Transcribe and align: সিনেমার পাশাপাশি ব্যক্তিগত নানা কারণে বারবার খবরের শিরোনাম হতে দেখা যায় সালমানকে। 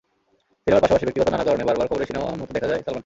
সিনেমার 0.61 0.83
পাশাপাশি 0.83 1.05
ব্যক্তিগত 1.05 1.27
নানা 1.33 1.47
কারণে 1.47 1.63
বারবার 1.69 1.89
খবরের 1.89 2.07
শিরোনাম 2.09 2.39
হতে 2.41 2.53
দেখা 2.57 2.69
যায় 2.71 2.81
সালমানকে। 2.85 2.99